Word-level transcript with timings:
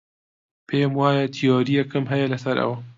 پێم 0.67 0.91
وایە 0.99 1.25
تیۆرییەکم 1.35 2.05
هەیە 2.11 2.27
لەسەر 2.33 2.55
ئەوە. 2.61 2.77